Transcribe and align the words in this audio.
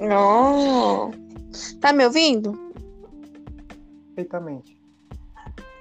Oh. 0.00 1.10
Tá 1.80 1.92
me 1.92 2.04
ouvindo? 2.04 2.58
Perfeitamente. 4.14 4.78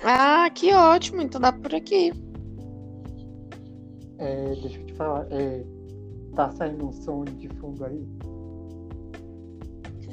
Ah, 0.03 0.49
que 0.49 0.73
ótimo. 0.73 1.21
Então 1.21 1.39
dá 1.41 1.51
por 1.51 1.73
aqui. 1.73 2.11
É, 4.19 4.55
deixa 4.61 4.79
eu 4.79 4.85
te 4.85 4.93
falar. 4.93 5.27
É, 5.31 5.63
tá 6.35 6.51
saindo 6.51 6.87
um 6.87 6.91
som 6.91 7.23
de 7.23 7.49
fundo 7.49 7.85
aí? 7.85 8.07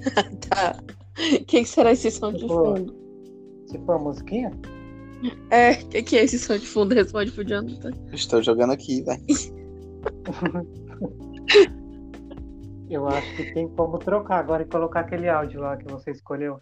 tá. 0.48 0.76
O 1.16 1.44
que, 1.44 1.62
que 1.62 1.64
será 1.66 1.92
esse 1.92 2.10
som 2.10 2.32
de 2.32 2.40
Tipo, 2.40 2.54
fundo? 2.54 2.94
Tipo 3.70 3.92
a 3.92 3.98
musiquinha? 3.98 4.50
É, 5.50 5.72
o 5.72 5.88
que, 5.88 6.02
que 6.02 6.16
é 6.18 6.24
esse 6.24 6.38
som 6.38 6.58
de 6.58 6.66
fundo? 6.66 6.94
Responde 6.94 7.30
pro 7.30 7.44
Jonathan. 7.44 7.92
Estou 8.12 8.42
jogando 8.42 8.72
aqui, 8.72 9.02
velho. 9.02 9.24
Eu 12.88 13.08
acho 13.08 13.34
que 13.34 13.44
tem 13.52 13.66
como 13.68 13.98
trocar 13.98 14.38
agora 14.38 14.62
e 14.62 14.66
colocar 14.66 15.00
aquele 15.00 15.28
áudio 15.28 15.60
lá 15.60 15.76
que 15.76 15.90
você 15.90 16.10
escolheu. 16.10 16.60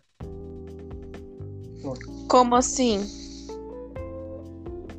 Como 2.28 2.54
assim? 2.54 3.00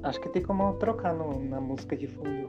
Acho 0.03 0.19
que 0.19 0.29
tem 0.29 0.41
como 0.41 0.73
trocar 0.73 1.13
no- 1.13 1.43
na 1.45 1.61
música 1.61 1.95
de 1.95 2.07
fundo. 2.07 2.47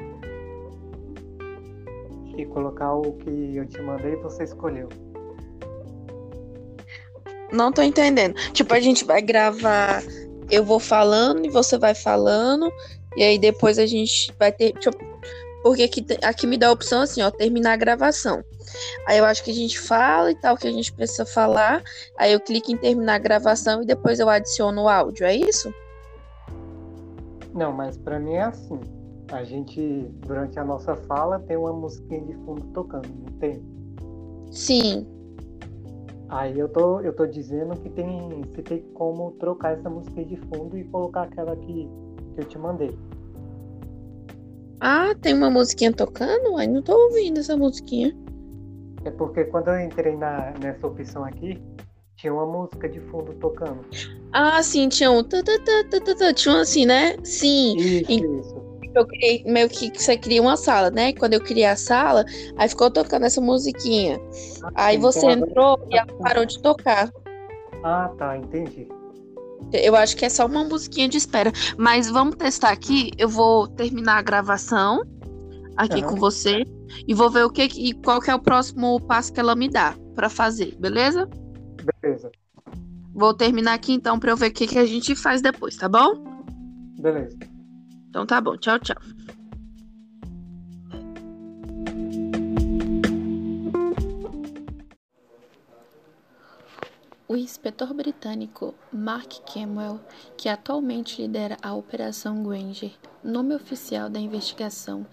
E 2.36 2.44
colocar 2.46 2.92
o 2.94 3.12
que 3.12 3.56
eu 3.56 3.66
te 3.66 3.80
mandei 3.80 4.14
e 4.14 4.16
você 4.16 4.42
escolheu. 4.42 4.88
Não 7.52 7.70
tô 7.70 7.80
entendendo. 7.82 8.34
Tipo, 8.52 8.74
a 8.74 8.80
gente 8.80 9.04
vai 9.04 9.22
gravar. 9.22 10.02
Eu 10.50 10.64
vou 10.64 10.80
falando 10.80 11.46
e 11.46 11.48
você 11.48 11.78
vai 11.78 11.94
falando. 11.94 12.68
E 13.16 13.22
aí 13.22 13.38
depois 13.38 13.78
a 13.78 13.86
gente 13.86 14.34
vai 14.36 14.50
ter. 14.50 14.72
Tipo, 14.72 14.98
porque 15.64 15.82
aqui, 15.82 16.06
aqui 16.22 16.46
me 16.46 16.58
dá 16.58 16.68
a 16.68 16.72
opção 16.72 17.00
assim, 17.00 17.22
ó, 17.22 17.30
terminar 17.30 17.72
a 17.72 17.76
gravação. 17.76 18.44
Aí 19.08 19.16
eu 19.16 19.24
acho 19.24 19.42
que 19.42 19.50
a 19.50 19.54
gente 19.54 19.80
fala 19.80 20.30
e 20.30 20.34
tal, 20.34 20.58
que 20.58 20.68
a 20.68 20.70
gente 20.70 20.92
precisa 20.92 21.24
falar. 21.24 21.82
Aí 22.18 22.34
eu 22.34 22.38
clico 22.38 22.70
em 22.70 22.76
terminar 22.76 23.14
a 23.14 23.18
gravação 23.18 23.82
e 23.82 23.86
depois 23.86 24.20
eu 24.20 24.28
adiciono 24.28 24.82
o 24.82 24.88
áudio, 24.90 25.24
é 25.24 25.34
isso? 25.34 25.72
Não, 27.54 27.72
mas 27.72 27.96
pra 27.96 28.20
mim 28.20 28.34
é 28.34 28.42
assim. 28.42 28.78
A 29.32 29.42
gente, 29.42 29.80
durante 30.26 30.58
a 30.58 30.64
nossa 30.64 30.94
fala, 30.94 31.40
tem 31.40 31.56
uma 31.56 31.72
musiquinha 31.72 32.20
de 32.20 32.34
fundo 32.44 32.62
tocando, 32.74 33.08
não 33.08 33.38
tem? 33.38 33.64
Sim. 34.50 35.06
Aí 36.28 36.58
eu 36.58 36.68
tô, 36.68 37.00
eu 37.00 37.16
tô 37.16 37.26
dizendo 37.26 37.74
que 37.80 37.88
tem, 37.88 38.42
se 38.54 38.62
tem 38.62 38.82
como 38.92 39.30
trocar 39.40 39.78
essa 39.78 39.88
musiquinha 39.88 40.26
de 40.26 40.36
fundo 40.36 40.76
e 40.76 40.84
colocar 40.84 41.22
aquela 41.22 41.56
que, 41.56 41.88
que 42.34 42.40
eu 42.42 42.44
te 42.44 42.58
mandei. 42.58 42.94
Ah, 44.80 45.14
tem 45.20 45.34
uma 45.34 45.50
musiquinha 45.50 45.92
tocando? 45.92 46.56
Ai, 46.56 46.66
não 46.66 46.82
tô 46.82 46.92
ouvindo 46.94 47.40
essa 47.40 47.56
musiquinha. 47.56 48.14
É 49.04 49.10
porque 49.10 49.44
quando 49.44 49.68
eu 49.68 49.80
entrei 49.80 50.16
na, 50.16 50.52
nessa 50.60 50.86
opção 50.86 51.24
aqui, 51.24 51.60
tinha 52.16 52.32
uma 52.32 52.46
música 52.46 52.88
de 52.88 53.00
fundo 53.00 53.32
tocando. 53.34 53.80
Ah, 54.32 54.62
sim, 54.62 54.88
tinha 54.88 55.10
um. 55.10 55.22
Tinha 56.34 56.54
um 56.54 56.58
assim, 56.58 56.86
né? 56.86 57.16
Sim. 57.22 57.76
Isso, 57.76 58.10
E- 58.10 58.40
isso. 58.40 58.64
Eu 58.94 59.04
criei, 59.06 59.42
meio 59.44 59.68
que 59.68 59.90
você 59.92 60.16
cria 60.16 60.40
uma 60.40 60.56
sala, 60.56 60.88
né? 60.88 61.12
Quando 61.14 61.34
eu 61.34 61.40
criei 61.40 61.64
a 61.66 61.74
sala, 61.74 62.24
aí 62.56 62.68
ficou 62.68 62.88
tocando 62.90 63.24
essa 63.26 63.40
musiquinha. 63.40 64.20
Aí 64.76 64.96
Então 64.96 65.10
você 65.10 65.26
agora- 65.26 65.40
entrou 65.40 65.88
e 65.90 65.96
ela 65.98 66.06
parou 66.22 66.46
de 66.46 66.62
tocar. 66.62 67.10
Ah, 67.82 68.08
tá, 68.16 68.38
entendi. 68.38 68.86
Eu 69.72 69.96
acho 69.96 70.16
que 70.16 70.24
é 70.24 70.28
só 70.28 70.46
uma 70.46 70.64
musiquinha 70.64 71.08
de 71.08 71.16
espera. 71.16 71.52
Mas 71.76 72.08
vamos 72.08 72.36
testar 72.36 72.70
aqui. 72.70 73.10
Eu 73.18 73.28
vou 73.28 73.66
terminar 73.66 74.18
a 74.18 74.22
gravação 74.22 75.02
aqui 75.76 76.02
com 76.02 76.14
você 76.14 76.64
e 77.06 77.14
vou 77.14 77.30
ver 77.30 77.44
o 77.44 77.50
que 77.50 77.62
e 77.62 77.92
qual 77.94 78.20
que 78.20 78.30
é 78.30 78.34
o 78.34 78.38
próximo 78.38 79.00
passo 79.00 79.32
que 79.32 79.40
ela 79.40 79.56
me 79.56 79.68
dá 79.68 79.94
pra 80.14 80.28
fazer, 80.28 80.76
beleza? 80.78 81.28
Beleza, 82.02 82.30
Vou 83.12 83.34
terminar 83.34 83.74
aqui 83.74 83.92
então 83.92 84.18
pra 84.18 84.30
eu 84.30 84.36
ver 84.36 84.50
o 84.50 84.52
que, 84.52 84.66
que 84.66 84.78
a 84.78 84.86
gente 84.86 85.14
faz 85.14 85.40
depois, 85.40 85.76
tá 85.76 85.88
bom? 85.88 86.24
beleza. 86.98 87.36
Então 88.08 88.24
tá 88.24 88.40
bom. 88.40 88.56
Tchau, 88.56 88.78
tchau. 88.78 88.96
O 97.34 97.36
inspetor 97.36 97.92
britânico 97.92 98.72
Mark 98.92 99.40
Camwell, 99.52 99.98
que 100.36 100.48
atualmente 100.48 101.20
lidera 101.20 101.56
a 101.60 101.74
Operação 101.74 102.44
Granger, 102.44 102.92
nome 103.24 103.56
oficial 103.56 104.08
da 104.08 104.20
investigação, 104.20 105.04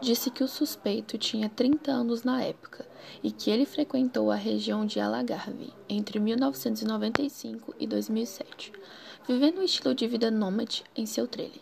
disse 0.00 0.30
que 0.30 0.42
o 0.42 0.48
suspeito 0.48 1.18
tinha 1.18 1.50
30 1.50 1.92
anos 1.92 2.22
na 2.22 2.42
época 2.42 2.88
e 3.22 3.30
que 3.30 3.50
ele 3.50 3.66
frequentou 3.66 4.30
a 4.30 4.36
região 4.36 4.86
de 4.86 5.00
Alagarve 5.00 5.70
entre 5.86 6.18
1995 6.18 7.74
e 7.78 7.86
2007, 7.86 8.72
vivendo 9.28 9.58
um 9.58 9.62
estilo 9.62 9.94
de 9.94 10.08
vida 10.08 10.30
nômade 10.30 10.82
em 10.96 11.04
seu 11.04 11.28
trailer. 11.28 11.60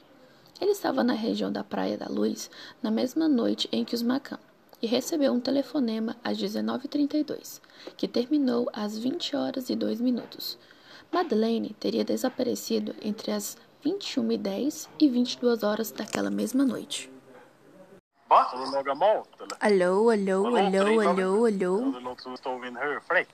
Ele 0.61 0.71
estava 0.71 1.03
na 1.03 1.15
região 1.15 1.51
da 1.51 1.65
Praia 1.65 1.99
da 1.99 2.07
Luz 2.07 2.49
na 2.81 2.93
mesma 2.93 3.27
noite 3.27 3.69
em 3.73 3.85
que 3.85 3.97
os 3.97 4.03
Macan 4.03 4.39
e 4.85 4.87
recebeu 4.87 5.33
um 5.33 5.41
telefonema 5.41 6.15
às 6.23 6.37
19h32, 6.37 7.59
que 7.97 8.07
terminou 8.07 8.69
às 8.71 8.99
20 8.99 9.35
horas 9.35 9.71
e 9.71 9.75
2 9.75 9.99
minutos. 9.99 10.59
Madeleine 11.11 11.75
teria 11.81 12.05
desaparecido 12.05 12.95
entre 13.01 13.33
as 13.33 13.57
21h10 13.83 14.87
e 15.01 15.09
22 15.09 15.63
horas 15.63 15.91
daquela 15.91 16.31
mesma 16.31 16.67
noite. 16.67 17.11
Va? 18.29 18.45
Ska 18.45 18.59
du 18.59 18.71
laga 18.73 18.95
mat 18.95 19.27
eller? 19.41 19.57
Alô, 19.59 20.11
alô, 20.11 20.55
alô, 20.55 21.01
alô, 21.01 21.47
alô. 21.47 22.17
Som 22.43 22.63
en. 22.63 23.27